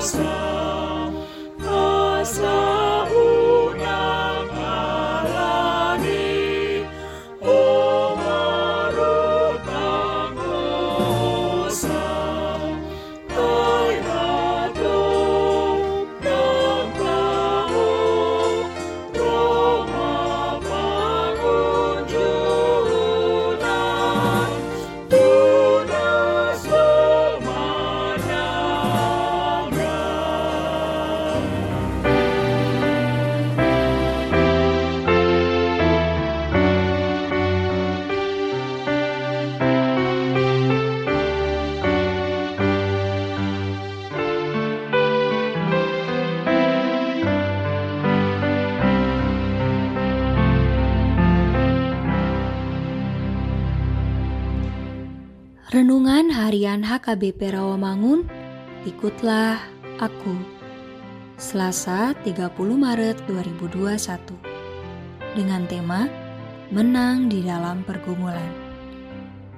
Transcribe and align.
Hosanna. 0.00 0.49
Renungan 55.70 56.34
Harian 56.34 56.82
HKBP 56.82 57.54
Rawamangun, 57.54 58.26
ikutlah 58.90 59.62
aku. 60.02 60.34
Selasa 61.38 62.10
30 62.26 62.50
Maret 62.74 63.22
2021. 63.30 64.34
Dengan 65.38 65.62
tema 65.70 66.10
Menang 66.74 67.30
di 67.30 67.46
dalam 67.46 67.86
pergumulan. 67.86 68.50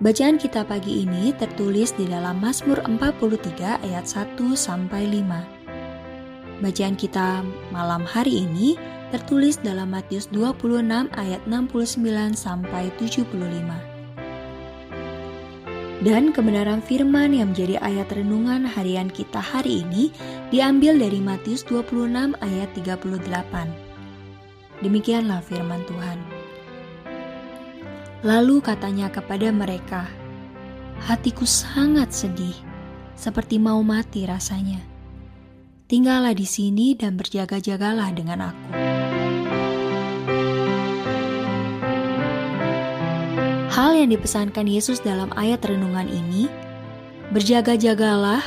Bacaan 0.00 0.40
kita 0.40 0.64
pagi 0.64 1.04
ini 1.04 1.28
tertulis 1.36 1.92
di 1.92 2.08
dalam 2.08 2.40
Mazmur 2.40 2.80
43 2.88 3.84
ayat 3.84 4.08
1 4.08 4.56
sampai 4.56 5.12
5. 5.12 6.64
Bacaan 6.64 6.96
kita 6.96 7.44
malam 7.68 8.08
hari 8.08 8.48
ini 8.48 8.80
tertulis 9.12 9.60
dalam 9.60 9.92
Matius 9.92 10.24
26 10.32 10.88
ayat 11.20 11.44
69 11.44 12.32
sampai 12.32 12.88
75 12.96 13.87
dan 16.06 16.30
kebenaran 16.30 16.78
firman 16.78 17.34
yang 17.34 17.50
menjadi 17.50 17.82
ayat 17.82 18.14
renungan 18.14 18.62
harian 18.62 19.10
kita 19.10 19.42
hari 19.42 19.82
ini 19.82 20.14
diambil 20.54 20.94
dari 20.94 21.18
Matius 21.18 21.66
26 21.66 22.38
ayat 22.38 22.70
38. 22.78 23.18
Demikianlah 24.78 25.42
firman 25.42 25.82
Tuhan. 25.90 26.18
Lalu 28.22 28.62
katanya 28.62 29.10
kepada 29.10 29.50
mereka, 29.50 30.06
Hatiku 30.98 31.46
sangat 31.46 32.10
sedih, 32.10 32.54
seperti 33.14 33.62
mau 33.62 33.78
mati 33.86 34.26
rasanya. 34.26 34.82
Tinggallah 35.86 36.34
di 36.34 36.46
sini 36.46 36.98
dan 36.98 37.14
berjaga-jagalah 37.14 38.10
dengan 38.10 38.50
aku. 38.50 38.97
Hal 43.78 43.94
yang 43.94 44.10
dipesankan 44.10 44.66
Yesus 44.66 44.98
dalam 44.98 45.30
ayat 45.38 45.62
renungan 45.62 46.10
ini, 46.10 46.50
berjaga-jagalah, 47.30 48.42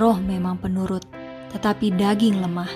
roh 0.00 0.16
memang 0.16 0.56
penurut, 0.56 1.04
tetapi 1.52 1.92
daging 1.92 2.40
lemah. 2.40 2.72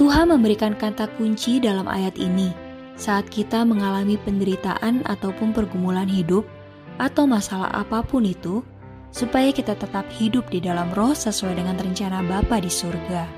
Tuhan 0.00 0.32
memberikan 0.32 0.80
kata 0.80 1.12
kunci 1.20 1.60
dalam 1.60 1.84
ayat 1.84 2.16
ini 2.16 2.56
saat 2.96 3.28
kita 3.28 3.68
mengalami 3.68 4.16
penderitaan 4.16 5.04
ataupun 5.04 5.52
pergumulan 5.52 6.08
hidup 6.08 6.48
atau 6.96 7.28
masalah 7.28 7.68
apa 7.76 8.00
pun 8.00 8.24
itu, 8.24 8.64
supaya 9.12 9.52
kita 9.52 9.76
tetap 9.76 10.08
hidup 10.08 10.48
di 10.48 10.56
dalam 10.56 10.88
roh 10.96 11.12
sesuai 11.12 11.52
dengan 11.52 11.76
rencana 11.76 12.24
Bapa 12.24 12.64
di 12.64 12.72
surga. 12.72 13.28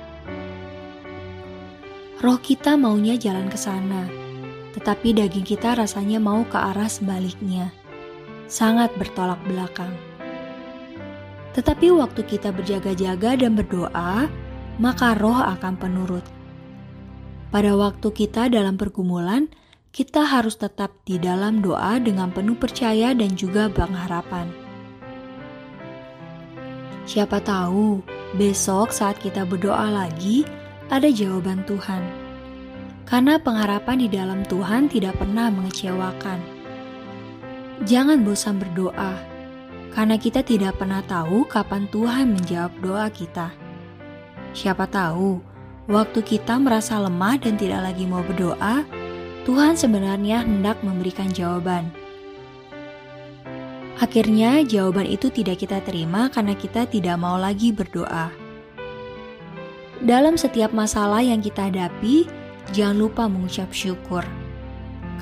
Roh 2.22 2.38
kita 2.38 2.78
maunya 2.78 3.18
jalan 3.18 3.50
ke 3.50 3.58
sana, 3.58 4.25
tetapi 4.76 5.16
daging 5.16 5.48
kita 5.48 5.72
rasanya 5.72 6.20
mau 6.20 6.44
ke 6.44 6.60
arah 6.60 6.84
sebaliknya, 6.84 7.72
sangat 8.44 8.92
bertolak 9.00 9.40
belakang. 9.48 9.96
Tetapi 11.56 11.96
waktu 11.96 12.20
kita 12.28 12.52
berjaga-jaga 12.52 13.40
dan 13.40 13.56
berdoa, 13.56 14.28
maka 14.76 15.16
roh 15.16 15.40
akan 15.40 15.80
penurut. 15.80 16.20
Pada 17.48 17.72
waktu 17.72 18.12
kita 18.12 18.52
dalam 18.52 18.76
pergumulan, 18.76 19.48
kita 19.96 20.28
harus 20.28 20.60
tetap 20.60 20.92
di 21.08 21.16
dalam 21.16 21.64
doa 21.64 21.96
dengan 21.96 22.28
penuh 22.28 22.60
percaya 22.60 23.16
dan 23.16 23.32
juga 23.32 23.72
pengharapan. 23.72 24.52
Siapa 27.08 27.40
tahu 27.40 28.04
besok 28.36 28.92
saat 28.92 29.16
kita 29.24 29.48
berdoa 29.48 29.88
lagi, 29.88 30.44
ada 30.92 31.08
jawaban 31.08 31.64
Tuhan 31.64 32.25
karena 33.06 33.38
pengharapan 33.38 34.02
di 34.02 34.08
dalam 34.10 34.42
Tuhan 34.42 34.90
tidak 34.90 35.22
pernah 35.22 35.46
mengecewakan. 35.48 36.42
Jangan 37.86 38.26
bosan 38.26 38.58
berdoa, 38.58 39.14
karena 39.94 40.18
kita 40.18 40.42
tidak 40.42 40.76
pernah 40.76 41.00
tahu 41.06 41.46
kapan 41.46 41.86
Tuhan 41.88 42.34
menjawab 42.34 42.72
doa 42.82 43.06
kita. 43.08 43.54
Siapa 44.52 44.90
tahu, 44.90 45.38
waktu 45.86 46.20
kita 46.20 46.58
merasa 46.58 46.98
lemah 46.98 47.38
dan 47.38 47.54
tidak 47.54 47.86
lagi 47.86 48.04
mau 48.04 48.26
berdoa, 48.26 48.82
Tuhan 49.46 49.78
sebenarnya 49.78 50.42
hendak 50.42 50.82
memberikan 50.82 51.30
jawaban. 51.30 51.94
Akhirnya, 53.96 54.60
jawaban 54.66 55.08
itu 55.08 55.32
tidak 55.32 55.62
kita 55.62 55.80
terima 55.80 56.28
karena 56.28 56.52
kita 56.52 56.84
tidak 56.84 57.16
mau 57.16 57.40
lagi 57.40 57.72
berdoa. 57.72 58.28
Dalam 60.04 60.36
setiap 60.36 60.76
masalah 60.76 61.24
yang 61.24 61.40
kita 61.40 61.72
hadapi, 61.72 62.28
jangan 62.74 62.96
lupa 62.96 63.28
mengucap 63.30 63.70
syukur, 63.70 64.24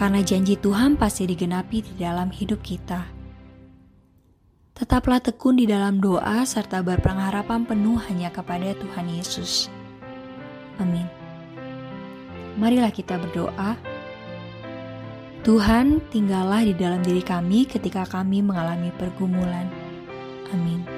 karena 0.01 0.21
janji 0.25 0.57
Tuhan 0.57 0.97
pasti 0.97 1.29
digenapi 1.29 1.85
di 1.85 1.95
dalam 1.99 2.31
hidup 2.31 2.63
kita. 2.63 3.05
Tetaplah 4.75 5.23
tekun 5.23 5.55
di 5.55 5.71
dalam 5.71 6.03
doa 6.03 6.43
serta 6.43 6.83
berpengharapan 6.83 7.63
penuh 7.63 7.95
hanya 8.11 8.35
kepada 8.35 8.75
Tuhan 8.75 9.07
Yesus. 9.07 9.71
Amin. 10.83 11.07
Marilah 12.59 12.91
kita 12.91 13.19
berdoa. 13.19 13.79
Tuhan, 15.45 16.01
tinggallah 16.09 16.65
di 16.67 16.75
dalam 16.75 17.05
diri 17.05 17.21
kami 17.21 17.69
ketika 17.69 18.09
kami 18.09 18.41
mengalami 18.41 18.91
pergumulan. 18.97 19.69
Amin. 20.51 20.94